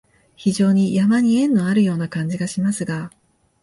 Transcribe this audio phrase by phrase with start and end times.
[0.35, 3.11] 非常に山に縁のあるような感じがしますが、